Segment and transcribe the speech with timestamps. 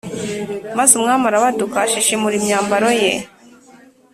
[0.77, 3.11] Maze umwami arabaduka ashishimura imyambaro ye